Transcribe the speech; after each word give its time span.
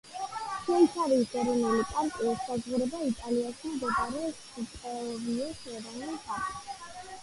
შვეიცარიის 0.61 1.35
ეროვნული 1.41 1.85
პარკი 1.91 2.31
ესაზღვრება 2.33 3.03
იტალიაში 3.11 3.77
მდებარე 3.77 4.27
სტელვიოს 4.43 5.67
ეროვნულ 5.79 6.23
პარკს. 6.31 6.79